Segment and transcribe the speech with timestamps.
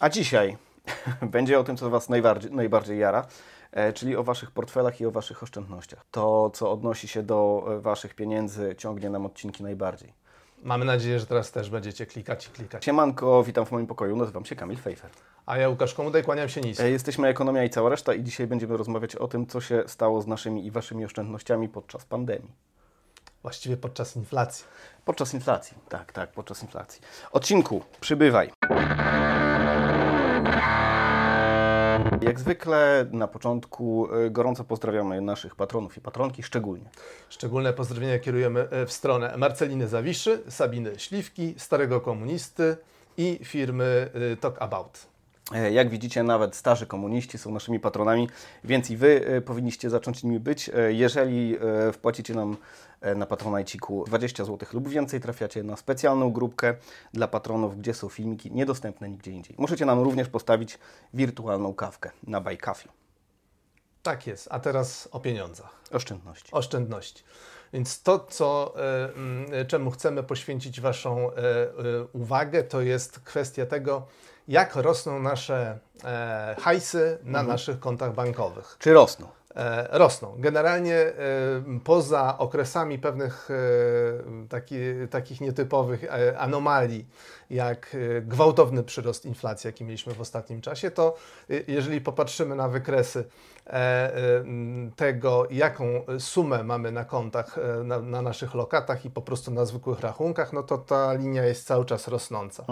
[0.00, 0.56] A dzisiaj
[1.22, 3.26] będzie o tym, co Was najbardziej, najbardziej jara,
[3.72, 6.04] e, czyli o Waszych portfelach i o Waszych oszczędnościach.
[6.10, 10.12] To, co odnosi się do e, Waszych pieniędzy, ciągnie nam odcinki najbardziej.
[10.62, 12.84] Mamy nadzieję, że teraz też będziecie klikać i klikać.
[12.84, 15.10] Siemanko, witam w moim pokoju, nazywam się Kamil Fejfer.
[15.46, 16.84] A ja Łukasz Komudaj, kłaniam się nisko.
[16.84, 20.22] E, Jesteśmy Ekonomia i cała reszta i dzisiaj będziemy rozmawiać o tym, co się stało
[20.22, 22.52] z naszymi i Waszymi oszczędnościami podczas pandemii.
[23.42, 24.64] Właściwie podczas inflacji.
[25.04, 27.00] Podczas inflacji, tak, tak, podczas inflacji.
[27.32, 28.50] Odcinku, przybywaj.
[32.22, 36.84] Jak zwykle na początku y, gorąco pozdrawiamy naszych patronów i patronki szczególnie.
[37.28, 42.76] Szczególne pozdrowienia kierujemy e, w stronę Marceliny Zawiszy, Sabiny Śliwki, Starego Komunisty
[43.16, 45.15] i firmy e, Talk About.
[45.52, 48.28] E, Jak widzicie, nawet starzy komuniści są naszymi patronami,
[48.64, 50.68] więc i Wy e, powinniście zacząć nimi być.
[50.68, 51.58] E, Jeżeli
[51.92, 52.56] wpłacicie nam
[53.16, 56.74] na Patronajciku 20 zł lub więcej, trafiacie na specjalną grupkę
[57.12, 59.56] dla patronów, gdzie są filmiki niedostępne nigdzie indziej.
[59.58, 60.78] Możecie nam również postawić
[61.14, 62.88] wirtualną kawkę na Coffee.
[64.02, 64.48] Tak jest.
[64.50, 65.80] A teraz o pieniądzach.
[65.92, 66.52] Oszczędności.
[66.52, 67.22] Oszczędności.
[67.72, 68.74] Więc to, co,
[69.68, 71.30] czemu chcemy poświęcić Waszą
[72.12, 74.06] uwagę, to jest kwestia tego,
[74.48, 78.76] jak rosną nasze e, hajsy na naszych kontach bankowych.
[78.78, 79.28] Czy rosną?
[79.56, 80.34] e, rosną.
[80.38, 81.12] Generalnie e,
[81.84, 84.76] poza okresami pewnych e, taki,
[85.10, 87.06] takich nietypowych e, anomalii,
[87.50, 91.16] jak e, gwałtowny przyrost inflacji, jaki mieliśmy w ostatnim czasie, to
[91.50, 93.24] e, jeżeli popatrzymy na wykresy
[94.96, 95.84] tego, jaką
[96.18, 100.52] sumę mamy na kontach, e, na, na naszych lokatach i po prostu na zwykłych rachunkach,
[100.52, 102.64] no to ta linia jest cały czas rosnąca.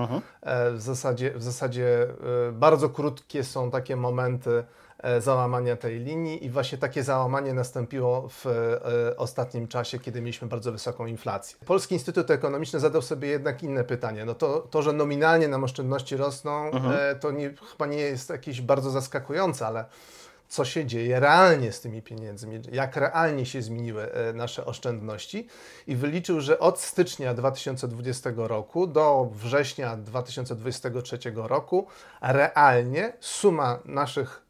[0.43, 2.03] E, W zasadzie, w zasadzie
[2.49, 4.65] e, bardzo krótkie są takie momenty
[4.99, 10.49] e, załamania tej linii i właśnie takie załamanie nastąpiło w e, ostatnim czasie, kiedy mieliśmy
[10.49, 11.57] bardzo wysoką inflację.
[11.67, 14.25] Polski Instytut Ekonomiczny zadał sobie jednak inne pytanie.
[14.25, 18.61] No to, to że nominalnie nam oszczędności rosną, e, to nie, chyba nie jest jakieś
[18.61, 19.85] bardzo zaskakujące, ale
[20.49, 25.49] co się dzieje realnie z tymi pieniędzmi, jak realnie się zmieniły e, nasze oszczędności.
[25.87, 31.87] I wyliczył, że od stycznia 2020 roku do września 2023 roku
[32.21, 34.44] realnie suma naszych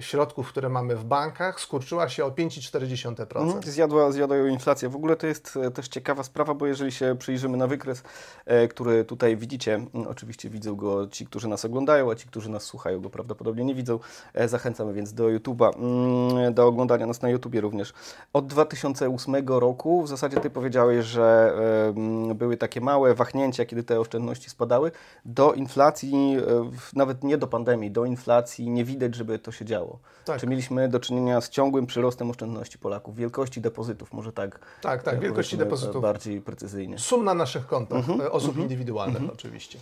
[0.00, 3.42] środków, które mamy w bankach, skurczyła się o 5,4%.
[3.42, 4.88] Mhm, Zjadła, zjadła ją inflacja.
[4.88, 8.02] W ogóle to jest e, też ciekawa sprawa, bo jeżeli się przyjrzymy na wykres,
[8.46, 12.50] e, który tutaj widzicie, m, oczywiście widzą go ci, którzy nas oglądają, a ci, którzy
[12.50, 13.98] nas słuchają, go prawdopodobnie nie widzą.
[14.34, 17.92] E, Zachęcamy więc do YouTube'a, mm, do oglądania nas na YouTubie również.
[18.32, 23.82] Od 2008 roku w zasadzie Ty powiedziałeś, że e, m, były takie małe wahnięcia, kiedy
[23.82, 24.92] te oszczędności spadały.
[25.24, 29.98] Do inflacji, e, nawet nie do pandemii, do inflacji nie widać, żeby to się działo.
[30.24, 30.40] Tak.
[30.40, 35.20] Czy mieliśmy do czynienia z ciągłym przyrostem oszczędności Polaków, wielkości depozytów, może tak, Tak, tak,
[35.20, 36.02] wielkości depozytów.
[36.02, 36.98] bardziej precyzyjnie.
[36.98, 39.78] Sum na naszych kontach, Mhm, e, osób indywidualnych oczywiście.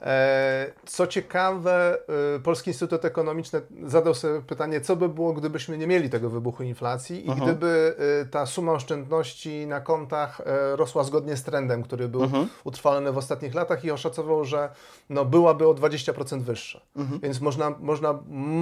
[0.00, 1.98] E, Co ciekawe,
[2.36, 6.62] e, Polski Instytut Ekonomiczny zadał sobie pytanie, co by było, gdybyśmy nie mieli tego wybuchu
[6.62, 7.46] inflacji i Mhm.
[7.50, 10.40] gdyby e, ta suma oszczędności na kontach
[10.76, 12.48] rosła zgodnie z trendem, który był Mhm.
[12.64, 14.68] utrwalony w ostatnich latach i oszacował, że
[15.10, 16.80] no, byłaby o 20% wyższa.
[16.96, 17.20] Mhm.
[17.20, 18.18] Więc można, można,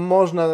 [0.08, 0.46] można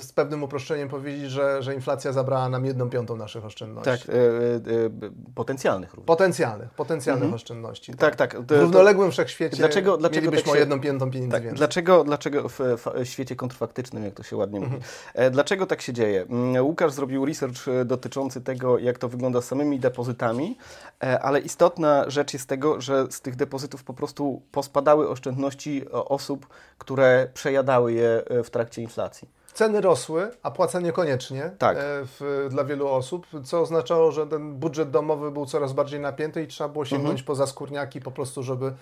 [0.00, 3.90] z pewnym uproszczeniem powiedzieć, że, że inflacja zabrała nam jedną piątą naszych oszczędności.
[4.06, 4.90] Tak, e, e,
[5.34, 6.06] potencjalnych również.
[6.06, 7.94] Potencjalnych, potencjalnych oszczędności.
[7.94, 8.32] Tak, tak.
[8.34, 12.48] To- w równolegle wszechświecie Dlaczego- dlaczego mielibyśmy tak się- jedną piątą pieniędzy Tak, dlaczego, dlaczego
[12.48, 14.76] w fa- świecie kontrfaktycznym, jak to się ładnie mówi,
[15.14, 16.22] e, dlaczego tak się dzieje?
[16.30, 20.58] Mm, Łukasz zrobił research e, dotyczący tego, jak to wygląda z samymi depozytami,
[21.04, 26.46] e, ale istotna rzecz jest tego, że z tych depozytów po prostu pospadały oszczędności osób,
[26.78, 29.28] które przejadały je w trakcie inflacji.
[29.54, 31.76] Ceny rosły, a płaca niekoniecznie Tak.
[31.80, 36.46] w, dla wielu osób, co oznaczało, że ten budżet domowy był coraz bardziej napięty i
[36.46, 37.26] trzeba było sięgnąć Mhm.
[37.26, 38.72] po zaskórniaki po prostu, żeby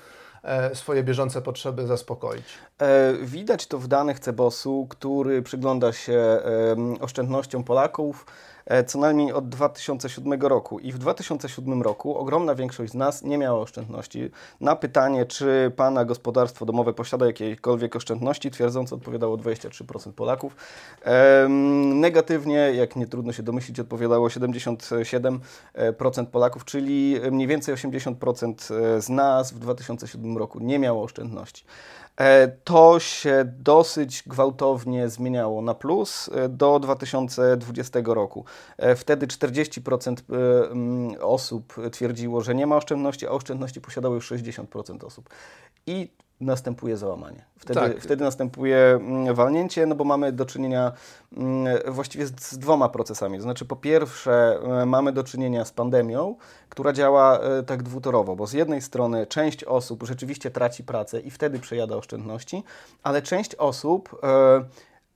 [0.74, 2.44] swoje bieżące potrzeby zaspokoić.
[2.78, 6.40] E, Widać to w danych Cebosu, który przygląda się
[7.00, 10.78] oszczędnościom Polaków e, co najmniej od 2007 roku.
[10.78, 14.30] I w 2007 roku ogromna większość z nas nie miała oszczędności.
[14.60, 20.56] Na pytanie, czy Pana gospodarstwo domowe posiada jakiekolwiek oszczędności, twierdząco odpowiadało 23% Polaków.
[21.94, 25.40] Negatywnie, jak nie trudno się domyślić, odpowiadało 77%
[26.26, 31.64] Polaków, czyli mniej więcej 80% z nas w 2007 roku nie miało oszczędności.
[32.20, 38.44] E, To się dosyć gwałtownie zmieniało na plus e, do 2020 roku.
[38.78, 44.32] E, Wtedy 40% e, mm, osób twierdziło, że nie ma oszczędności, a oszczędności posiadało już
[44.32, 45.28] 60% osób.
[45.86, 47.44] I następuje załamanie.
[47.58, 48.00] Wtedy, tak.
[48.00, 50.92] wtedy następuje mm, walnięcie, no bo mamy do czynienia
[51.36, 53.36] mm, właściwie z dwoma procesami.
[53.36, 56.36] To znaczy, po pierwsze, e, mamy do czynienia z pandemią,
[56.68, 61.30] która działa e, tak dwutorowo, bo z jednej strony część osób rzeczywiście traci pracę i
[61.30, 62.64] wtedy przejada oszczędności,
[63.02, 64.20] ale część osób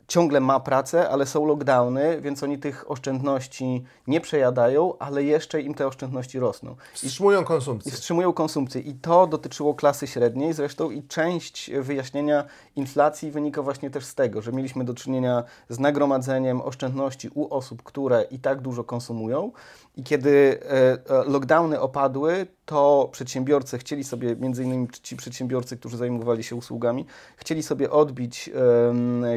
[0.08, 5.74] ciągle ma pracę, ale są lockdowny, więc oni tych oszczędności nie przejadają, ale jeszcze im
[5.74, 6.76] te oszczędności rosną.
[6.94, 7.92] Wstrzymują konsumpcję.
[7.92, 8.80] I wstrzymują konsumpcję.
[8.80, 12.44] I to dotyczyło klasy średniej zresztą i część wyjaśnienia
[12.76, 17.82] inflacji wynika właśnie też z tego, że mieliśmy do czynienia z nagromadzeniem oszczędności u osób,
[17.82, 19.52] które i tak dużo konsumują
[19.96, 25.96] i kiedy e, e, lockdowny opadły, to przedsiębiorcy chcieli sobie, między innymi ci przedsiębiorcy, którzy
[25.96, 27.06] zajmowali się usługami,
[27.36, 28.50] chcieli sobie odbić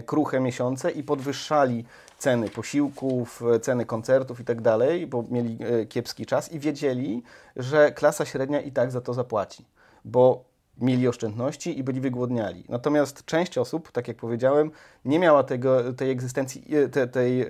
[0.06, 1.86] kruche miesiące i podwyższali
[2.18, 7.24] ceny posiłków, ceny koncertów i tak dalej, bo mieli e, kiepski czas i wiedzieli,
[7.56, 9.65] że klasa średnia i tak za to zapłaci.
[10.06, 10.44] Bo
[10.82, 12.64] mieli oszczędności i byli wygłodniali.
[12.70, 14.72] Natomiast część osób, tak jak powiedziałem,
[15.06, 17.48] nie miała tego, tej egzystencji, e, te, tej, e,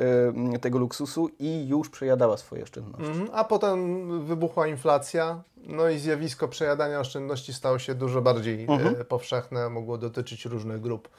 [0.61, 3.11] tego luksusu i już przejadała swoje oszczędności.
[3.11, 9.05] Mm, a potem wybuchła inflacja, no i zjawisko przejadania oszczędności stało się dużo bardziej mhm.
[9.05, 11.09] powszechne, mogło dotyczyć różnych grup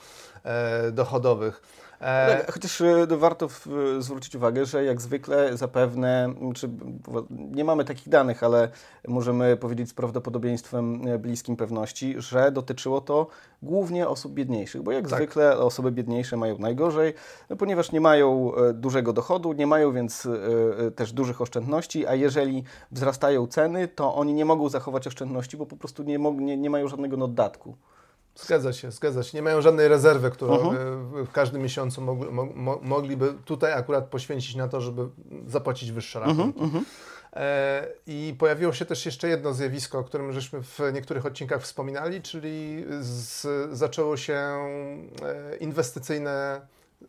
[0.92, 1.62] dochodowych.
[2.00, 2.44] E...
[2.52, 3.66] Chociaż e, warto w,
[3.98, 6.70] zwrócić uwagę, że jak zwykle zapewne, czy
[7.30, 8.68] nie mamy takich danych, ale
[9.08, 13.26] możemy powiedzieć z prawdopodobieństwem e, bliskim pewności, że dotyczyło to
[13.62, 15.18] głównie osób biedniejszych, bo jak tak.
[15.18, 17.14] zwykle osoby biedniejsze mają najgorzej,
[17.50, 20.28] no, ponieważ nie mają dużego dochodu, nie mają więc
[20.96, 25.76] też dużych oszczędności, a jeżeli wzrastają ceny, to oni nie mogą zachować oszczędności, bo po
[25.76, 27.76] prostu nie, nie, nie mają żadnego dodatku.
[28.42, 29.38] Zgadza się, zgadza się.
[29.38, 31.12] Nie mają żadnej rezerwy, którą uh mhm.
[31.12, 31.26] -huh.
[31.26, 35.08] w każdym miesiącu mogli, mo, mogliby tutaj akurat poświęcić na to, żeby
[35.46, 36.60] zapłacić wyższe mhm, rachunki.
[36.60, 37.08] Uh -huh, uh -huh.
[37.32, 42.22] E, I pojawiło się też jeszcze jedno zjawisko, o którym żeśmy w niektórych odcinkach wspominali,
[42.22, 43.46] czyli z,
[43.76, 46.60] zaczęło się e, inwestycyjne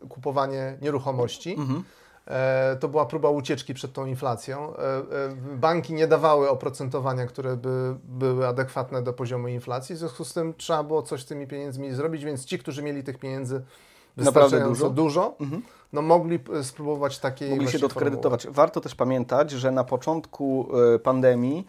[0.08, 1.54] kupowanie nieruchomości.
[1.58, 1.84] Mhm.
[2.26, 4.76] E, to była próba ucieczki przed tą inflacją.
[4.76, 5.02] E, e,
[5.56, 10.54] banki nie dawały oprocentowania, które by były adekwatne do poziomu inflacji, w związku z tym
[10.54, 13.62] trzeba było coś z tymi pieniędzmi zrobić, więc ci, którzy mieli tych pieniędzy
[14.16, 15.62] wystarczająco dużo, dużo mhm.
[15.92, 18.46] no mogli spróbować takiej Mogli się dokredytować.
[18.50, 20.68] Warto też pamiętać, że na początku
[21.02, 21.66] pandemii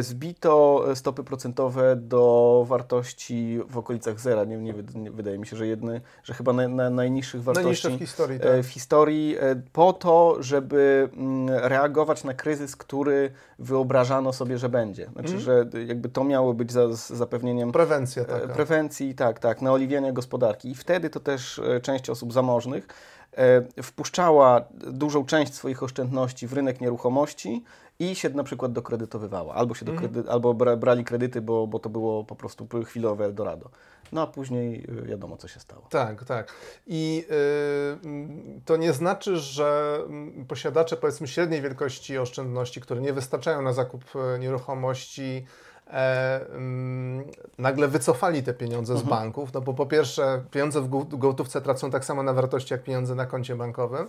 [0.00, 4.44] zbito stopy procentowe do wartości w okolicach zera.
[4.44, 7.98] Nie, nie, nie wydaje mi się, że jedny, że chyba na, na najniższych wartości w
[7.98, 8.60] historii, e, tak.
[8.60, 15.10] w historii, e, po to, żeby mm, reagować na kryzys, który wyobrażano sobie, że będzie.
[15.12, 15.40] Znaczy, mm.
[15.40, 18.48] że jakby to miało być za, zapewnieniem Prewencja taka.
[18.48, 20.70] prewencji, tak, tak, naoliwiania gospodarki.
[20.70, 22.86] I wtedy to też część osób zamożnych
[23.82, 27.64] wpuszczała dużą część swoich oszczędności w rynek nieruchomości
[28.00, 29.54] i się na przykład dokredytowywała.
[29.54, 30.32] Albo, się dokredy, mm.
[30.32, 33.70] albo brali kredyty, bo, bo to było po prostu chwilowe Eldorado.
[34.12, 35.86] No a później y, wiadomo, co się stało.
[35.90, 36.52] Tak, tak.
[36.86, 37.24] I
[38.04, 43.72] yy, to nie znaczy, że mm, posiadacze powiedzmy średniej wielkości oszczędności, które nie wystarczają na
[43.72, 45.46] zakup e, nieruchomości,
[45.86, 47.24] e, mm,
[47.58, 49.20] nagle wycofali te pieniądze z mhm.
[49.20, 50.88] banków, no bo po pierwsze pieniądze w
[51.18, 54.08] gotówce tracą tak samo na wartości jak pieniądze na koncie bankowym,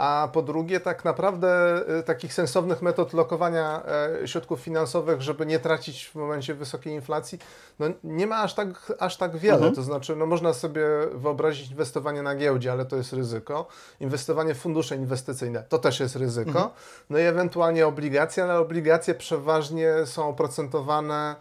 [0.00, 3.82] a po drugie tak naprawdę y, takich sensownych metod lokowania
[4.22, 7.38] e, środków finansowych, żeby nie tracić w momencie wysokiej inflacji,
[7.78, 9.56] no nie ma aż tak, aż tak wiele.
[9.56, 9.74] Mhm.
[9.74, 10.82] To znaczy, no można sobie
[11.14, 13.66] wyobrazić inwestowanie na giełdzie, ale to jest ryzyko.
[14.00, 16.50] Inwestowanie w fundusze inwestycyjne, to też jest ryzyko.
[16.50, 16.68] Mhm.
[17.10, 21.36] No i ewentualnie obligacje, ale obligacje przeważnie są oprocentowane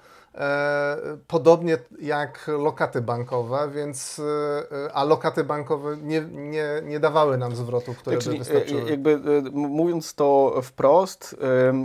[1.27, 4.21] podobnie jak lokaty bankowe, więc
[4.87, 8.89] e, a lokaty bankowe nie, nie, nie dawały nam zwrotu, które Czyli, by e, wystarczyły.
[8.89, 9.19] Jakby
[9.51, 11.35] mówiąc to wprost,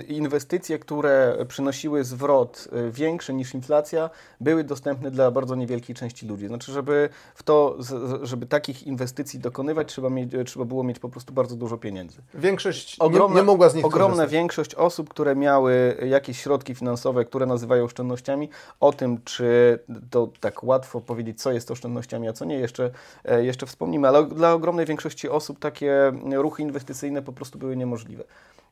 [0.09, 6.47] inwestycje, które przynosiły zwrot większy niż inflacja, były dostępne dla bardzo niewielkiej części ludzi.
[6.47, 7.77] Znaczy, żeby w to,
[8.23, 12.23] żeby takich inwestycji dokonywać, trzeba, mieć, trzeba było mieć po prostu bardzo dużo pieniędzy.
[12.35, 14.33] Większość ogromna, nie, nie mogła z nich Ogromna korzystać.
[14.33, 18.44] większość osób, które miały jakieś środki finansowe, które nazywają oszczędnościami,
[18.81, 19.79] o tym, czy
[20.11, 22.91] to tak łatwo powiedzieć, co jest oszczędnościami, a co nie, jeszcze,
[23.25, 28.25] e, jeszcze wspomnimy, ale dla ogromnej większości osób takie ruchy inwestycyjne po prostu były niemożliwe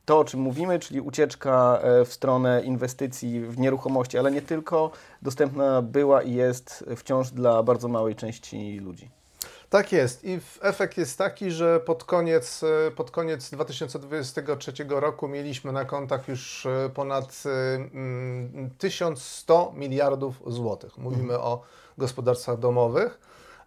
[0.05, 4.91] to, o czym mówimy, czyli ucieczka e, w stronę inwestycji w nieruchomości, ale nie tylko,
[5.21, 9.22] dostępna była i jest wciąż dla bardzo małej części ludzi.
[9.73, 15.71] Tak jest i efekt jest taki, że pod koniec, e, pod koniec 2023 roku mieliśmy
[15.71, 17.43] na kontach już e, ponad
[18.77, 20.97] 1100 mm, miliardów złotych.
[20.97, 21.61] Mówimy o
[21.97, 23.19] gospodarstwach domowych,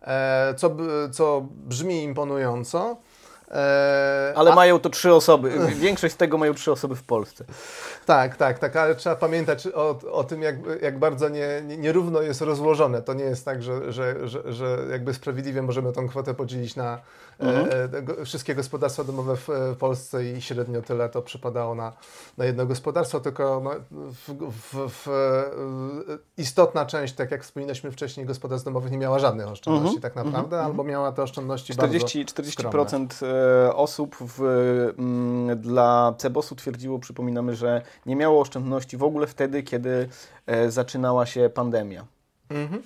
[0.02, 0.76] e, co,
[1.12, 2.96] co brzmi imponująco.
[3.50, 4.54] E, ale a...
[4.54, 5.52] mają to trzy osoby.
[5.80, 7.44] Większość z tego mają trzy osoby w Polsce.
[8.06, 12.22] Tak, tak, tak, ale trzeba pamiętać o, o tym, jak, jak bardzo nie, nie, nierówno
[12.22, 13.02] jest rozłożone.
[13.02, 16.98] To nie jest tak, że, że, że, że jakby sprawiedliwie możemy tą kwotę podzielić na
[17.38, 17.68] mhm.
[18.20, 21.92] e, wszystkie gospodarstwa domowe w, w, Polsce i średnio tyle to przypadało na,
[22.38, 25.08] na jedno gospodarstwo, tylko no, w, w,
[26.38, 30.02] istotna część, tak jak wspominaliśmy wcześniej, gospodarstw domowych nie miała żadnych oszczędności mhm.
[30.02, 30.66] tak naprawdę, mhm.
[30.66, 33.35] albo miała te oszczędności 40, bardzo 40% e,
[33.74, 34.42] osób w,
[34.98, 40.08] m, dla Cebosu twierdziło, przypominamy, że nie miało oszczędności w ogóle wtedy, kiedy
[40.46, 42.04] e, zaczynała się pandemia.
[42.50, 42.82] Mhm.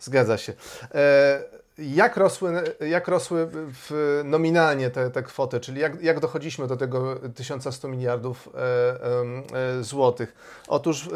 [0.00, 0.52] Zgadza się.
[0.94, 6.76] E jak rosły, jak rosły w, nominalnie te, te kwoty, czyli jak, jak dochodziliśmy do
[6.76, 8.60] tego 1100 miliardów e,
[9.78, 10.34] e, złotych?
[10.68, 11.08] Otóż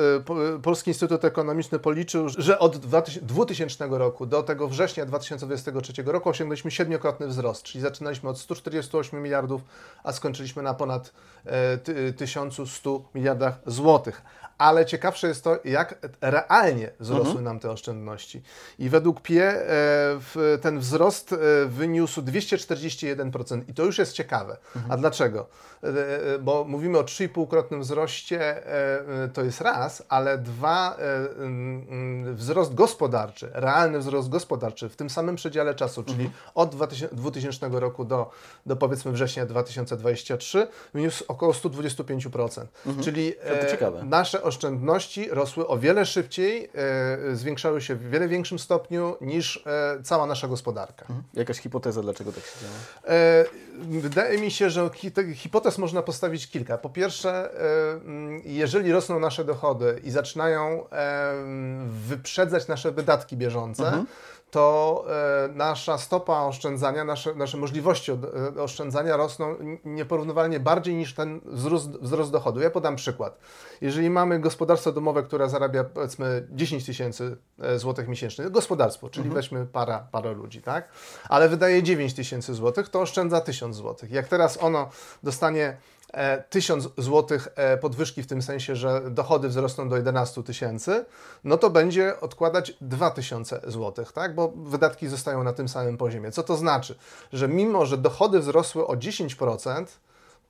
[0.57, 2.77] e, Polski Instytut Ekonomiczny policzył, że od
[3.23, 9.63] 2000 roku do tego września 2023 roku osiągnęliśmy siedmiokrotny wzrost, czyli zaczynaliśmy od 148 miliardów,
[10.05, 11.13] a skończyliśmy na ponad
[11.47, 14.23] e, 1100 miliardach złotych
[14.59, 17.45] ale ciekawsze jest to, jak realnie wzrosły mhm.
[17.45, 18.43] nam te oszczędności.
[18.79, 19.67] I według PIE e,
[20.63, 21.37] ten wzrost e,
[21.67, 24.57] wyniósł 241% i to już jest ciekawe.
[24.77, 24.93] Mhm.
[24.93, 25.47] A dlaczego?
[25.83, 28.63] E, bo mówimy o 3,5-krotnym wzroście,
[29.33, 30.97] to jest raz, ale dwa,
[32.33, 36.33] wzrost gospodarczy, realny wzrost gospodarczy w tym samym przedziale czasu, czyli mhm.
[36.55, 36.77] od
[37.13, 38.31] 2000 roku do,
[38.67, 42.67] do powiedzmy września 2023 wyniósł około 125%.
[42.87, 43.05] Mhm.
[43.05, 43.35] Czyli
[44.05, 50.03] nasze oszczędności rosły o wiele szybciej, e, zwiększały się w wiele większym stopniu niż e,
[50.03, 51.03] cała nasza gospodarka.
[51.03, 51.23] Mhm.
[51.35, 52.73] Jakaś hipoteza, dlaczego tak się dzieje?
[53.99, 54.91] E, wydaje mi się, że
[55.35, 56.79] hipotez można postawić kilka.
[56.79, 57.51] Po pierwsze,
[58.45, 60.85] jeżeli rosną nasze dochody i zaczynają
[61.87, 64.07] wyprzedzać nasze wydatki bieżące, mhm
[64.51, 65.05] to
[65.45, 71.91] e, nasza stopa oszczędzania, nasze, nasze możliwości e, oszczędzania rosną nieporównywalnie bardziej niż ten wzrost,
[71.91, 72.61] wzrost dochodu.
[72.61, 73.39] Ja podam przykład.
[73.81, 79.43] Jeżeli mamy gospodarstwo domowe, które zarabia powiedzmy 10 tysięcy e, złotych miesięcznie, gospodarstwo, czyli mhm.
[79.43, 80.89] weźmy para, para ludzi, tak?
[81.29, 84.11] Ale wydaje 9 tysięcy złotych, to oszczędza 1000 złotych.
[84.11, 84.89] Jak teraz ono
[85.23, 85.77] dostanie
[86.51, 91.05] 1000 e, zł e, podwyżki w tym sensie, że dochody wzrosną do 11 tysięcy,
[91.45, 94.35] no to będzie odkładać 2000 zł, tak?
[94.35, 96.31] bo wydatki zostają na tym samym poziomie.
[96.31, 96.95] Co to znaczy?
[97.33, 99.85] Że mimo, że dochody wzrosły o 10%,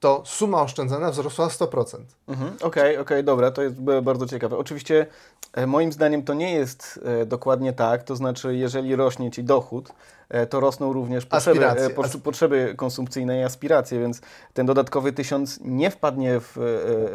[0.01, 1.67] to suma oszczędzana wzrosła o 100%.
[1.67, 4.57] Okej, mhm, okej, okay, okay, dobra, to jest bardzo ciekawe.
[4.57, 5.07] Oczywiście
[5.53, 9.93] e, moim zdaniem to nie jest dokładnie tak, to znaczy jeżeli rośnie Ci dochód,
[10.51, 11.91] to rosną również potrzeby, e,
[12.25, 14.21] potrzeby konsumpcyjne i aspiracje, więc
[14.55, 16.59] ten dodatkowy tysiąc nie wpadnie w,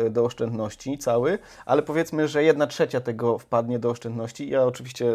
[0.05, 4.50] e, do oszczędności cały, ale powiedzmy, że jedna trzecia tego wpadnie do oszczędności.
[4.50, 5.13] Ja oczywiście,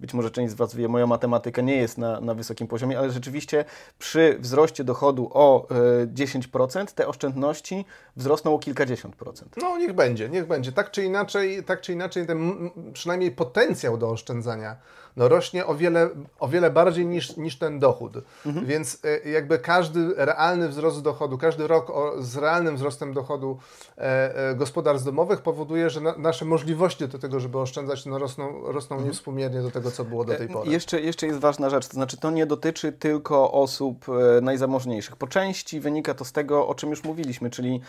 [0.00, 3.10] być może część z Was wie, moja matematyka nie jest na, na wysokim poziomie, ale
[3.10, 3.64] rzeczywiście
[3.98, 5.66] przy wzroście dochodu o
[6.06, 7.84] 10% te oszczędności
[8.16, 9.54] wzrosną o kilkadziesiąt procent.
[9.62, 10.72] No niech będzie, niech będzie.
[10.72, 14.76] Tak czy inaczej, tak czy inaczej ten przynajmniej potencjał do oszczędzania
[15.16, 18.12] no rośnie o wiele, o wiele bardziej niż, niż ten dochód.
[18.46, 18.66] Mhm.
[18.66, 23.58] Więc e, jakby każdy realny wzrost dochodu, każdy rok o, z realnym wzrostem dochodu
[23.98, 28.72] e, e, gospodarstw domowych powoduje, że na, nasze możliwości do tego, żeby oszczędzać, no rosną,
[28.72, 29.08] rosną mhm.
[29.08, 30.70] niewspółmiernie do tego, co było do tej pory.
[30.70, 34.06] Jeszcze, jeszcze jest ważna rzecz, to znaczy to nie dotyczy tylko osób
[34.42, 35.16] najzamożniejszych.
[35.16, 37.80] Po części wynika to z tego, o czym już mówiliśmy, czyli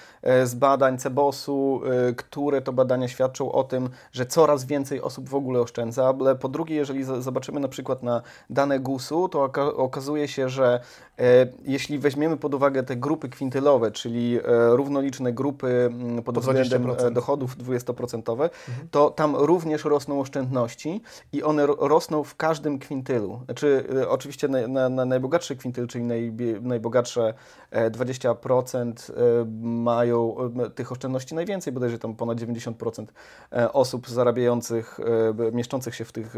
[0.44, 1.82] z badań CEBOS-u,
[2.18, 6.50] które to badania świadczą o tym, że coraz więcej osób w ogóle oszczędza, ale po
[6.50, 9.44] drugie, jeżeli zobaczymy na przykład na dane GUS-u, to
[9.76, 10.80] okazuje się, że
[11.20, 14.42] e, jeśli weźmiemy pod uwagę te grupy kwintylowe, czyli e,
[14.76, 18.48] równoliczne grupy mm, pod względem e, dochodów 20%, mhm.
[18.92, 21.02] to tam również rosną oszczędności
[21.34, 23.42] i one rosną w każdym kwintylu.
[23.46, 27.34] Znaczy, oczywiście na, na, na najbogatszy kwintyl, czyli naj, najbogatsze
[27.72, 28.94] 20%
[29.62, 30.36] mają
[30.76, 33.06] tych oszczędności najwięcej, bodajże tam ponad 90%
[33.74, 35.00] osób zarabiających,
[35.54, 36.36] mieszczących się w tych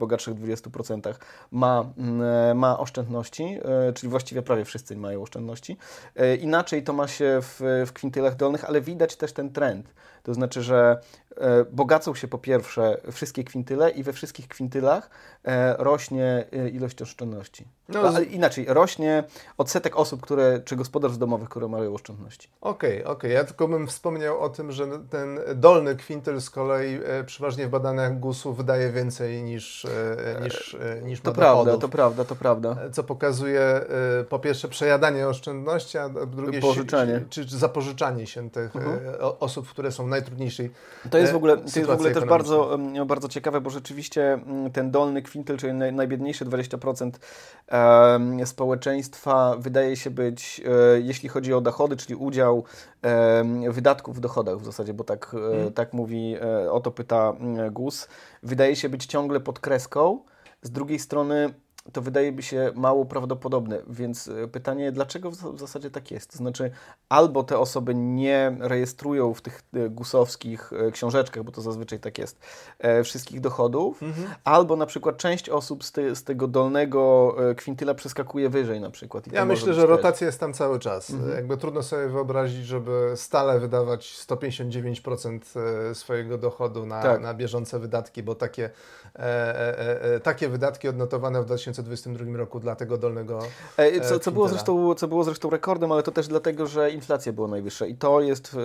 [0.00, 1.18] najbogatszych bogatszych 20%
[1.50, 5.76] ma, mm, ma oszczędności, e, czyli właściwie prawie wszyscy mają oszczędności.
[6.16, 9.94] E, inaczej to ma się w, w kwintylach dolnych, ale widać też ten trend.
[10.22, 11.29] To znaczy, że e,
[11.72, 15.10] bogacą się po pierwsze wszystkie kwintyle i we wszystkich kwintylach
[15.44, 17.64] e, rośnie e, ilość oszczędności.
[17.88, 19.24] No, inaczej, rośnie
[19.58, 22.48] odsetek osób, które, czy gospodarstw domowych, które mają oszczędności.
[22.60, 23.12] Okej, okay, okej.
[23.12, 23.30] Okay.
[23.30, 28.18] Ja tylko bym wspomniał o tym, że ten dolny kwintyl z kolei przeważnie w badaniach
[28.18, 29.86] GUS-u wydaje więcej niż,
[30.42, 32.76] niż, niż To prawda, to prawda, to prawda.
[32.92, 33.80] Co pokazuje
[34.28, 37.24] po pierwsze przejadanie oszczędności, a po drugie pożyczanie.
[37.30, 38.98] Czy, czy zapożyczanie się tych mhm.
[39.20, 40.70] osób, które są najtrudniejszej
[41.10, 44.70] To jest w ogóle, to jest w ogóle też bardzo, bardzo ciekawe, bo rzeczywiście mm,
[44.70, 47.10] ten dolny kwintyl, czyli najbiedniejsze 20%
[48.44, 52.64] społeczeństwa wydaje się być, e, jeśli chodzi o dochody, czyli udział
[53.70, 55.72] wydatków w dochodach w zasadzie, bo tak, hmm.
[55.72, 58.08] tak mówi, e, o to pyta mm, GUS,
[58.42, 60.24] wydaje się być ciągle pod kreską.
[60.62, 61.54] Z drugiej strony
[61.92, 66.32] to wydaje mi się mało prawdopodobne, więc e, pytanie, dlaczego w zasadzie tak jest?
[66.32, 66.70] To znaczy,
[67.08, 72.18] albo te osoby nie rejestrują w tych e, gusowskich e, książeczkach, bo to zazwyczaj tak
[72.18, 72.40] jest,
[73.04, 74.28] wszystkich dochodów, mhm.
[74.44, 79.32] albo na przykład część osób z, te, z, tego dolnego kwintyla przeskakuje wyżej na przykład.
[79.32, 81.10] ja myślę, że rotacja jest tam cały czas.
[81.10, 81.30] Mhm.
[81.30, 87.20] Jakby trudno sobie wyobrazić, żeby stale wydawać 159% swojego dochodu na, tak.
[87.20, 88.70] na bieżące wydatki, bo takie,
[89.16, 93.38] e, e, takie wydatki odnotowane w 2000 2022 roku dla tego dolnego.
[93.76, 97.32] E, co, co, było zresztą, co było zresztą rekordem, ale to też dlatego, że inflacja
[97.32, 98.56] była najwyższa i to jest,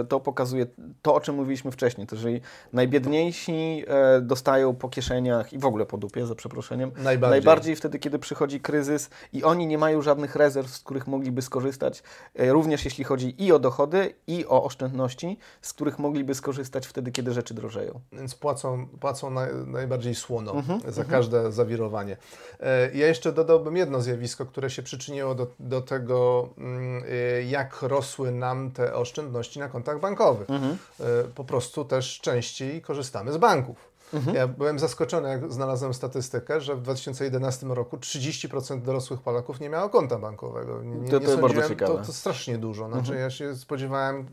[0.00, 0.66] e, to pokazuje
[1.02, 2.40] to, o czym mówiliśmy wcześniej, to jeżeli
[2.72, 7.30] najbiedniejsi e, dostają po kieszeniach i w ogóle po dupie, za przeproszeniem, najbardziej.
[7.30, 12.02] najbardziej wtedy, kiedy przychodzi kryzys i oni nie mają żadnych rezerw, z których mogliby skorzystać,
[12.34, 17.32] również jeśli chodzi i o dochody, i o oszczędności, z których mogliby skorzystać wtedy, kiedy
[17.32, 18.00] rzeczy drożeją.
[18.12, 21.08] Więc płacą, płacą naj, najbardziej słono mhm, za mhm.
[21.08, 22.16] każde zawirowanie.
[22.60, 27.82] E, ja jeszcze dodałbym jedno zjawisko, które się przyczyniło do, do tego, mm, e, jak
[27.82, 30.50] rosły nam te oszczędności na kontach bankowych.
[30.50, 30.78] Mhm.
[31.00, 33.88] E, po prostu też częściej korzystamy z banków.
[34.14, 34.36] Mhm.
[34.36, 39.88] Ja byłem zaskoczony, jak znalazłem statystykę, że w 2011 roku 30% dorosłych Polaków nie miało
[39.88, 40.82] konta bankowego.
[40.82, 41.94] Nie, nie, to, to, bardzo ciekawe.
[41.98, 42.86] To, to strasznie dużo.
[42.88, 43.20] Znaczy, mhm.
[43.20, 44.26] Ja się spodziewałem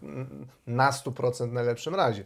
[0.68, 2.26] na 100% w najlepszym razie.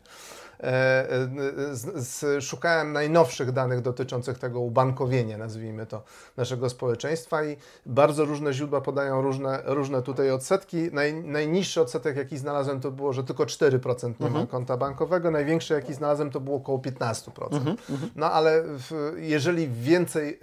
[0.64, 6.04] E, e, z, z, szukałem najnowszych danych dotyczących tego ubankowienia, nazwijmy to,
[6.38, 10.78] naszego społeczeństwa i bardzo różne źródła podają różne, różne tutaj odsetki.
[10.92, 14.34] Naj, najniższy odsetek, jaki znalazłem, to było, że tylko 4% nie mhm.
[14.34, 17.56] ma konta bankowego, największy, jaki znalazłem, to było około 15%.
[17.56, 17.78] Mhm.
[17.90, 18.12] mhm.
[18.16, 20.38] No ale w, jeżeli więcej y,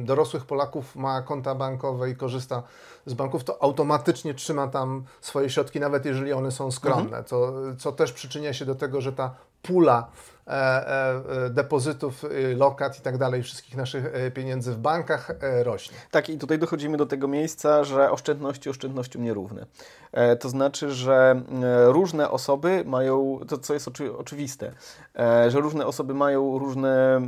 [0.00, 2.62] y, dorosłych Polaków ma konta bankowe i korzysta
[3.06, 7.24] z banków, to automatycznie trzyma tam swoje środki, nawet jeżeli one są skromne, mhm.
[7.24, 10.33] co, co też przyczynia się do tego, że ta pula E, e,
[11.50, 15.30] depozytów, y, lokat i tak dalej, wszystkich naszych e, pieniędzy w bankach
[15.62, 15.96] rośnie.
[16.10, 19.66] Tak, i tutaj dochodzimy do tego miejsca, że oszczędności oszczędnościom nierówne.
[20.40, 21.42] To znaczy, że
[21.86, 24.72] różne osoby mają, to co jest oczy, oczywiste,
[25.48, 27.20] że różne osoby mają różne,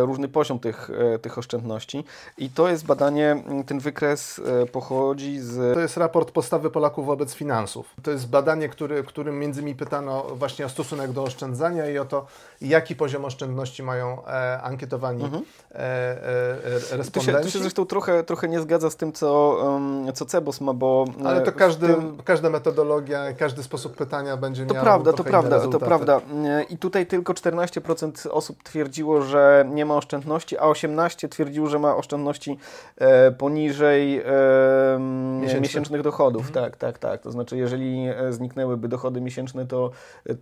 [0.00, 0.90] różny poziom tych,
[1.22, 2.04] tych oszczędności
[2.38, 4.40] i to jest badanie, ten wykres
[4.72, 5.74] pochodzi z...
[5.74, 7.94] To jest raport postawy Polaków wobec finansów.
[8.02, 12.04] To jest badanie, który, którym między innymi pytano właśnie o stosunek do oszczędzania i o
[12.04, 12.26] to,
[12.60, 15.42] jaki poziom oszczędności mają e, ankietowani mhm.
[15.72, 17.12] e, e, respondenci.
[17.12, 20.60] To się, to się zresztą trochę, trochę nie zgadza z tym, co, um, co Cebos
[20.60, 21.04] ma, bo...
[21.24, 22.18] E, Ale to każdy, tym...
[22.24, 26.20] każda metodologia, każdy sposób pytania będzie to miał prawda, To prawda, to prawda.
[26.68, 31.96] I tutaj tylko 14% osób twierdziło, że nie ma oszczędności, a 18% twierdziło, że ma
[31.96, 32.58] oszczędności
[32.96, 36.46] e, poniżej e, miesięcznych dochodów.
[36.46, 36.64] Mhm.
[36.64, 37.20] Tak, tak, tak.
[37.22, 39.90] To znaczy, jeżeli e, zniknęłyby dochody miesięczne, to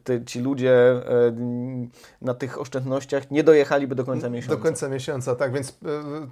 [0.05, 0.79] te, ci ludzie
[2.23, 4.57] na tych oszczędnościach nie dojechaliby do końca miesiąca.
[4.57, 5.75] Do końca miesiąca, tak, więc y,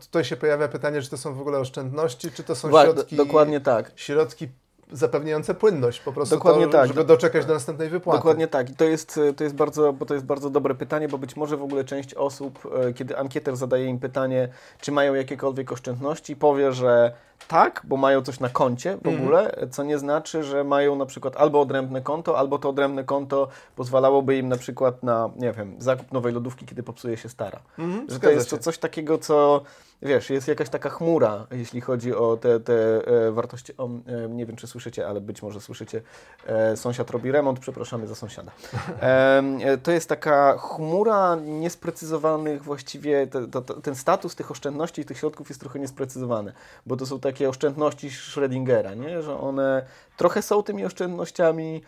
[0.00, 3.16] tutaj się pojawia pytanie, czy to są w ogóle oszczędności, czy to są środki...
[3.16, 3.92] Dokładnie tak.
[3.96, 4.48] Środki
[4.92, 6.88] zapewniające płynność po prostu, Dokładnie to, tak.
[6.88, 8.18] żeby doczekać do następnej wypłaty.
[8.18, 8.70] Dokładnie tak.
[8.70, 11.56] I to jest, to, jest bardzo, bo to jest bardzo dobre pytanie, bo być może
[11.56, 14.48] w ogóle część osób, e, kiedy ankieter zadaje im pytanie,
[14.80, 17.12] czy mają jakiekolwiek oszczędności, powie, że
[17.48, 19.70] tak, bo mają coś na koncie w ogóle, mm.
[19.70, 24.36] co nie znaczy, że mają na przykład albo odrębne konto, albo to odrębne konto pozwalałoby
[24.36, 27.60] im na przykład na, nie wiem, zakup nowej lodówki, kiedy popsuje się stara.
[27.78, 29.62] Mm, że to jest to coś takiego, co
[30.02, 33.76] wiesz, jest jakaś taka chmura, jeśli chodzi o te, te e, wartości.
[33.78, 36.02] O, e, nie wiem, czy słyszycie, ale być może słyszycie,
[36.46, 38.52] e, sąsiad robi remont, przepraszamy za sąsiada.
[39.00, 43.46] E, to jest taka chmura niesprecyzowanych właściwie, te,
[43.82, 46.52] ten status tych oszczędności i tych środków jest trochę niesprecyzowany,
[46.86, 49.22] bo to są takie oszczędności Schrödingera, nie?
[49.22, 49.86] że one
[50.16, 51.82] trochę są tymi oszczędnościami,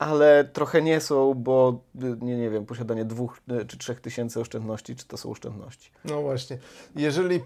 [0.00, 4.96] ale trochę nie są, bo nie, nie wiem, posiadanie dwóch e, czy trzech tysięcy oszczędności,
[4.96, 5.90] czy to są oszczędności.
[6.04, 6.58] No właśnie.
[6.96, 7.40] Jeżeli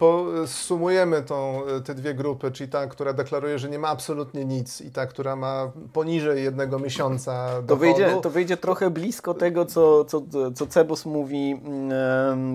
[0.47, 4.81] sumujemy tą, e, te dwie grupy, czyli ta, która deklaruje, że nie ma absolutnie nic
[4.81, 9.65] i ta, która ma poniżej jednego miesiąca to dochodu, wyjdzie, to wyjdzie trochę blisko tego,
[9.65, 10.23] co, co,
[10.55, 11.61] co Cebos mówi,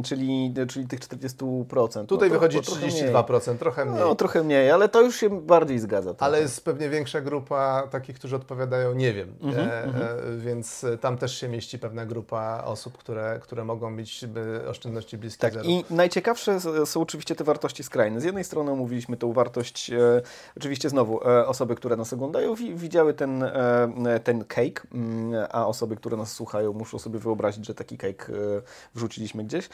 [0.04, 2.06] czyli, czyli tych 40%.
[2.06, 3.58] Tutaj no, wychodzi 32%, mniej.
[3.60, 4.00] trochę mniej.
[4.00, 6.14] No, trochę mniej, ale to już się bardziej zgadza.
[6.14, 6.26] Trochę.
[6.26, 9.34] Ale jest pewnie większa grupa takich, którzy odpowiadają nie wiem.
[9.42, 9.70] Mhm.
[9.70, 10.40] E, mhm.
[10.40, 14.26] więc tam też się mieści pewna grupa osób, które, które mogą mieć
[14.68, 15.66] oszczędności bliskie tak, zero.
[15.66, 18.22] I najciekawsze są oczywiście te wartości skrajne.
[18.22, 20.22] Z jednej strony mówiliśmy tą wartość, e,
[20.58, 25.68] oczywiście znowu e, osoby, które nas oglądają, wi widziały ten, e, ten cake, mm, a
[25.68, 28.62] osoby, które nas słuchają, muszą sobie wyobrazić, że taki cake e,
[28.96, 29.70] wrzuciliśmy gdzieś.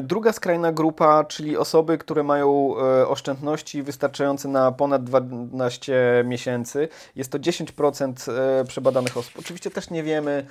[0.00, 6.88] druga skrajna grupa, czyli osoby, które mają e, oszczędności wystarczające na ponad 12 miesięcy.
[7.16, 9.34] Jest to 10% e, przebadanych osób.
[9.38, 10.46] Oczywiście też nie wiemy,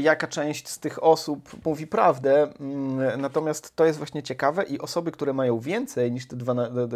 [0.00, 5.12] jaka część z tych osób mówi prawdę, mm, natomiast to jest właśnie ciekawe i osoby,
[5.12, 6.88] które mają więcej niż te 12,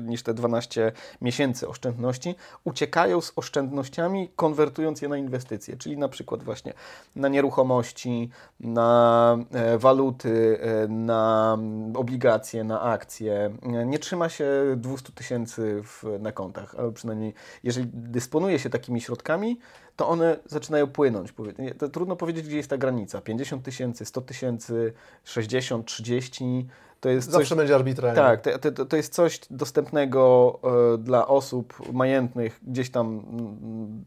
[0.00, 6.42] niż te 12 miesięcy oszczędności, uciekają z oszczędnościami, konwertując je na inwestycje, czyli na przykład
[6.42, 6.72] właśnie
[7.16, 11.58] na nieruchomości, na e, waluty, e, na
[11.94, 13.50] obligacje, na akcje.
[13.86, 15.82] Nie trzyma się 200 tysięcy
[16.20, 19.58] na kontach, ale przynajmniej jeżeli dysponuje się takimi środkami,
[19.96, 21.34] to one zaczynają płynąć.
[21.78, 23.20] To trudno powiedzieć, gdzie jest ta granica.
[23.20, 24.92] 50 tysięcy, 100 tysięcy,
[25.24, 26.68] 60, 30.
[27.00, 28.16] To jest Zawsze coś, będzie arbitralnie.
[28.16, 30.58] Tak, to, to, to, jest coś dostępnego
[30.94, 34.04] e, dla osób majętnych gdzieś tam mm,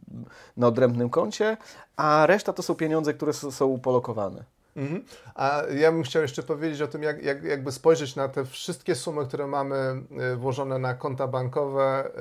[0.57, 1.57] na odrębnym koncie,
[1.95, 4.43] a reszta to są pieniądze, które są polokowane.
[4.75, 5.03] Mhm.
[5.35, 8.95] A ja bym chciał jeszcze powiedzieć o tym, jak, jak, jakby spojrzeć na te wszystkie
[8.95, 12.11] sumy, które mamy e, włożone na konta bankowe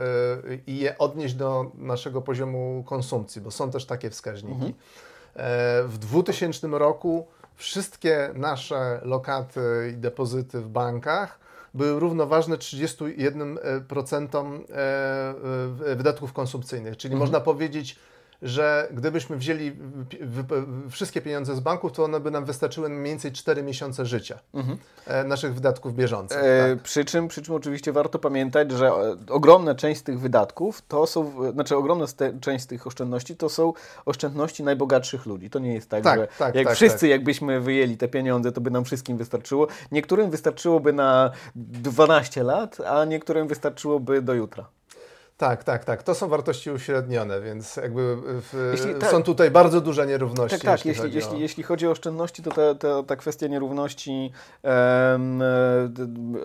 [0.48, 4.54] yy, i je odnieść do naszego poziomu konsumpcji, bo są też takie wskaźniki.
[4.54, 4.72] Mhm.
[4.72, 4.74] Yy,
[5.88, 11.38] w 2000 roku wszystkie nasze lokaty i depozyty w bankach
[11.74, 14.60] były równoważne 31%
[15.96, 17.26] wydatków konsumpcyjnych, czyli mhm.
[17.26, 17.98] można powiedzieć
[18.42, 19.76] że gdybyśmy wzięli
[20.90, 24.78] wszystkie pieniądze z banków, to one by nam wystarczyły mniej więcej 4 miesiące życia mhm.
[25.06, 26.38] E, naszych wydatków bieżących.
[26.38, 26.82] E, tak.
[26.82, 31.06] przy, czym, przy czym oczywiście warto pamiętać, że e, ogromna część z tych wydatków to
[31.06, 32.06] są, znaczy ogromna
[32.40, 33.72] część z tych oszczędności to są
[34.06, 35.50] oszczędności najbogatszych ludzi.
[35.50, 37.10] To nie jest tak, tak że tak, jak tak, wszyscy tak.
[37.10, 39.66] jakbyśmy wyjęli te pieniądze, to by nam wszystkim wystarczyło.
[39.92, 44.66] Niektórym wystarczyłoby na 12 lat, a niektórym wystarczyłoby do jutra.
[45.36, 46.02] Tak, tak, tak.
[46.02, 50.58] To są wartości uśrednione, więc jakby w, jeśli, tak, są tutaj bardzo duże nierówności.
[50.58, 50.86] Tak, tak.
[50.86, 51.40] Jeśli, jeśli, jeśli, o...
[51.40, 55.42] jeśli chodzi o oszczędności, to ta, ta, ta kwestia nierówności um,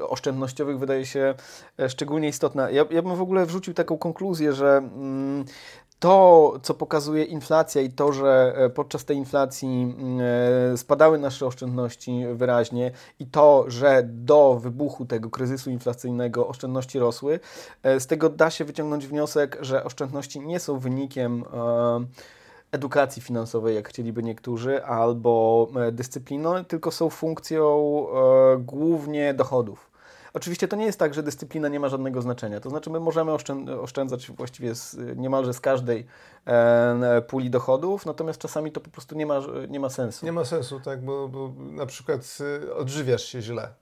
[0.08, 1.36] oszczędnościowych wydaje się
[1.80, 2.70] e, szczególnie istotna.
[2.70, 5.46] Ja, ja bym w ogóle wrzucił taką konkluzję, że um,
[6.00, 9.96] to, co pokazuje inflacja i to, że e, podczas tej inflacji
[10.74, 17.40] e, spadały nasze oszczędności wyraźnie i to, że do wybuchu tego kryzysu inflacyjnego oszczędności rosły,
[17.84, 21.44] e, z tego da się wyciągnąć wniosek, że oszczędności nie są wynikiem
[22.72, 28.06] edukacji finansowej, jak chcieliby niektórzy, albo dyscypliny, tylko są funkcją
[28.60, 29.89] głównie dochodów.
[30.34, 32.60] Oczywiście to nie jest tak, że dyscyplina nie ma żadnego znaczenia.
[32.60, 33.32] To znaczy, my możemy
[33.82, 36.06] oszczędzać właściwie z, niemalże z każdej
[36.46, 39.40] e, puli dochodów, natomiast czasami to po prostu nie ma,
[39.70, 40.26] nie ma sensu.
[40.26, 43.74] Nie ma sensu, tak, bo, bo na przykład y, odżywiasz się źle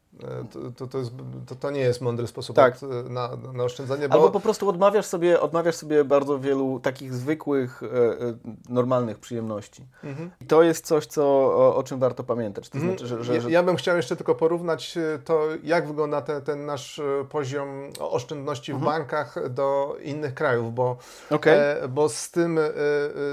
[0.54, 1.12] to, to, to, jest,
[1.48, 2.80] to, to, nie jest mądry sposób tak.
[3.10, 4.10] na, na oszczędzanie.
[4.10, 4.16] Bo...
[4.16, 8.38] Albo po prostu odmawiasz sobie, odmawiasz sobie bardzo wielu takich zwykłych, e, e,
[8.70, 9.86] normalnych przyjemności.
[10.04, 10.32] Mhm.
[10.42, 12.70] I to jest coś, co, o, o czym warto pamiętać.
[12.70, 12.98] To mhm.
[12.98, 13.52] znaczy, że, że, że...
[13.52, 18.92] Ja bym chciał jeszcze tylko porównać to, jak wygląda te, ten nasz poziom oszczędności mhm.
[18.92, 20.98] w bankach do innych krajów, bo,
[21.30, 21.54] okay.
[21.54, 22.64] e, bo z, tym, e,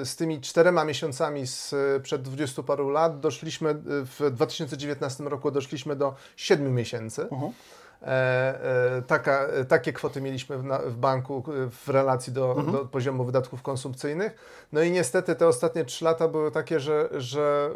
[0.04, 6.73] z tymi czterema miesiącami sprzed 20 paru lat doszliśmy, w 2019 roku doszliśmy do 7
[6.74, 7.22] miesięcy.
[7.30, 7.50] Uh -huh.
[8.04, 12.72] E, e, taka, takie kwoty mieliśmy w, w banku w relacji do, mhm.
[12.72, 14.34] do, poziomu wydatków konsumpcyjnych.
[14.72, 17.70] No i niestety te ostatnie trzy lata były takie, że, że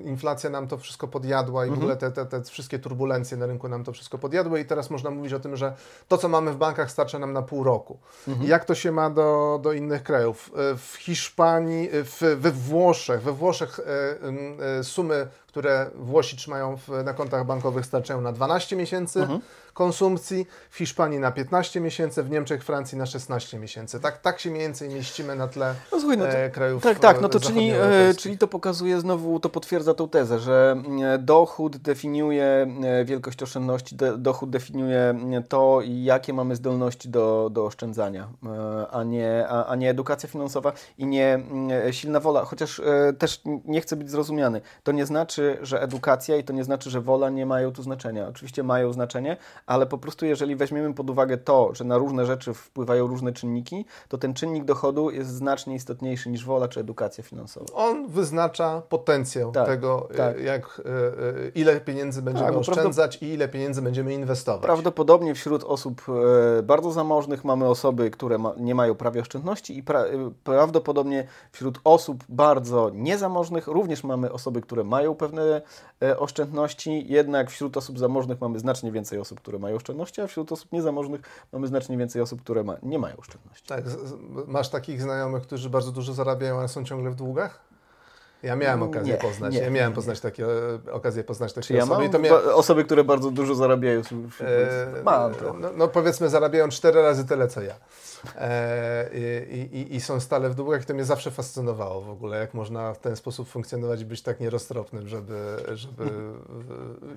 [0.00, 1.80] y, inflacja nam to wszystko podjadła i mhm.
[1.80, 4.90] w ogóle te, te, te wszystkie turbulencje na rynku nam to wszystko podjadły i teraz
[4.90, 5.74] można mówić o tym, że
[6.08, 7.98] to, co mamy w bankach starcza nam na pół roku.
[8.28, 8.48] Mhm.
[8.48, 10.50] Jak to się ma do, do innych krajów?
[10.56, 13.80] E, w Hiszpanii, w, we Włoszech, we Włoszech
[14.82, 19.40] sumy które Włosi trzymają w, na kontach bankowych starczają na 12 miesięcy mhm.
[19.76, 24.00] Konsumpcji, w Hiszpanii na 15 miesięcy, w Niemczech, Francji na 16 miesięcy.
[24.00, 26.98] Tak, tak się mniej więcej mieścimy na tle no, słuchaj, no to, e, krajów Tak,
[26.98, 31.18] tak, no to czyli, e, czyli to pokazuje znowu, to potwierdza tą tezę, że e,
[31.18, 32.66] dochód definiuje
[33.04, 35.14] wielkość oszczędności, dochód definiuje
[35.48, 38.28] to, jakie mamy zdolności do, do oszczędzania,
[38.90, 41.38] a nie, a, a nie edukacja finansowa i nie
[41.90, 42.80] silna wola, chociaż
[43.18, 44.60] też nie chcę być zrozumiany.
[44.82, 48.28] To nie znaczy, że edukacja i to nie znaczy, że wola nie mają tu znaczenia.
[48.28, 49.36] Oczywiście mają znaczenie,
[49.66, 53.84] ale po prostu jeżeli weźmiemy pod uwagę to, że na różne rzeczy wpływają różne czynniki,
[54.08, 57.66] to ten czynnik dochodu jest znacznie istotniejszy niż wola czy edukacja finansowa.
[57.74, 60.40] On wyznacza potencjał Tak, tego, e, tak.
[60.40, 64.62] jak, e, e, ile pieniędzy będziemy Tak, oszczędzać i ile pieniędzy będziemy inwestować.
[64.62, 66.02] Prawdopodobnie wśród osób
[66.62, 70.04] bardzo zamożnych mamy osoby, które ma, nie mają prawie oszczędności i pra,
[70.44, 75.62] prawdopodobnie wśród osób bardzo niezamożnych również mamy osoby, które mają pewne
[76.18, 80.72] oszczędności, jednak wśród osób zamożnych mamy znacznie więcej osób, które mają oszczędności, a wśród osób
[80.72, 81.20] niezamożnych
[81.52, 83.68] mamy znacznie więcej osób, które ma, nie mają oszczędności.
[83.68, 83.84] Tak,
[84.46, 87.75] masz takich znajomych, którzy bardzo dużo zarabiają, ale są ciągle w długach?
[88.42, 89.54] Ja miałem okazję Nie, poznać.
[89.54, 92.08] nie, ja miałem poznać takie, e, okazję poznać takie Czy ja osoby.
[92.08, 94.00] mam mia- osoby, które bardzo dużo zarabiają?
[94.00, 97.74] E, Mam no, no powiedzmy zarabiają cztery razy tyle, co ja.
[98.38, 99.10] E,
[99.50, 102.54] i, i, I są stale w długach i to mnie zawsze fascynowało w ogóle, jak
[102.54, 106.10] można w ten sposób funkcjonować i być tak nieroztropnym, żeby, żeby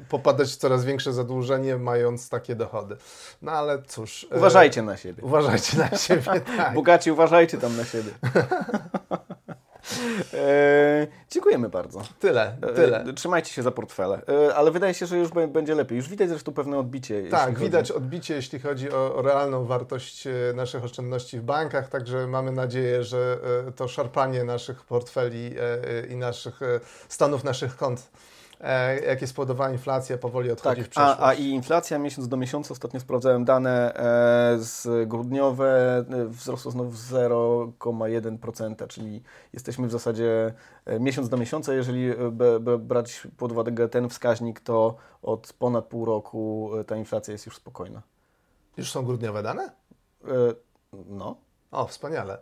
[0.09, 2.97] popadać w coraz większe zadłużenie, mając takie dochody.
[3.41, 4.27] No ale cóż.
[4.31, 5.23] e, Uważajcie na siebie.
[5.23, 6.73] Uważajcie na siebie, tak.
[6.73, 8.11] Bogaci, uważajcie tam na siebie.
[10.33, 12.01] e, dziękujemy bardzo.
[12.19, 13.03] Tyle, tyle.
[13.03, 14.21] E, trzymajcie się za portfele.
[14.49, 15.95] E, ale wydaje się, że już będzie lepiej.
[15.95, 17.23] Już widać zresztą pewne odbicie.
[17.29, 22.27] Tak, chodzi- widać odbicie, jeśli chodzi o, o realną wartość naszych oszczędności w bankach, także
[22.27, 23.37] mamy nadzieję, że
[23.75, 25.55] to szarpanie naszych portfeli
[26.09, 26.59] i naszych
[27.09, 28.09] stanów naszych kont,
[28.59, 31.19] e, jakie spowodowała inflacja, powoli odchodzi Tak, w przeszłość.
[31.19, 36.71] a, a i inflacja miesiąc do miesiąca, ostatnio sprawdzałem dane e, z grudniowe, e, wzrosło
[36.71, 40.53] znowu z 0,1%, czyli jesteśmy w zasadzie
[40.85, 45.53] e, miesiąc do miesiąca, jeżeli e, be, be, brać pod uwagę ten wskaźnik, to od
[45.59, 48.01] ponad pół roku ta inflacja jest już spokojna.
[48.77, 49.63] Już są grudniowe dane?
[49.63, 50.29] E,
[51.05, 51.35] no.
[51.71, 52.37] O, wspaniale.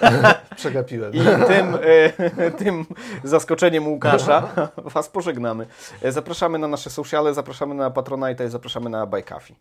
[0.56, 1.12] Przegapiłem.
[1.14, 2.86] I tym, e, tym
[3.24, 4.48] zaskoczeniem Łukasza
[4.94, 5.66] Was pożegnamy.
[6.02, 9.56] E, Zapraszamy na nasze sociale, zapraszamy na Patronite i zapraszamy na Coffee.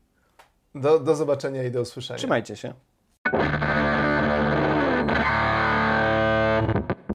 [0.75, 2.17] Do, do zobaczenia i do usłyszenia.
[2.17, 2.73] Trzymajcie się.